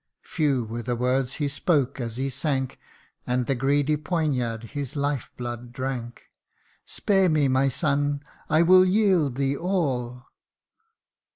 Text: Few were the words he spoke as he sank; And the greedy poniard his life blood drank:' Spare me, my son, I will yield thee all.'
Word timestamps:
Few 0.23 0.63
were 0.63 0.81
the 0.81 0.95
words 0.95 1.35
he 1.35 1.47
spoke 1.47 2.01
as 2.01 2.17
he 2.17 2.27
sank; 2.27 2.79
And 3.27 3.45
the 3.45 3.53
greedy 3.53 3.97
poniard 3.97 4.63
his 4.71 4.95
life 4.95 5.29
blood 5.37 5.71
drank:' 5.71 6.23
Spare 6.87 7.29
me, 7.29 7.47
my 7.47 7.69
son, 7.69 8.23
I 8.49 8.63
will 8.63 8.83
yield 8.83 9.35
thee 9.35 9.55
all.' 9.55 10.25